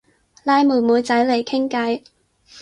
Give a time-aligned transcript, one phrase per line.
[0.43, 2.01] 拉妹妹仔嚟傾偈